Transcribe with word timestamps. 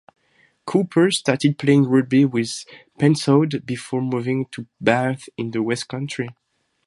Cooper 0.65 1.11
started 1.11 1.59
playing 1.59 1.83
rugby 1.83 2.25
with 2.25 2.65
Pencoed 2.97 3.63
before 3.67 4.01
moving 4.01 4.47
to 4.47 4.65
Bath 4.81 5.29
in 5.37 5.51
the 5.51 5.61
West 5.61 5.89
Country. 5.89 6.29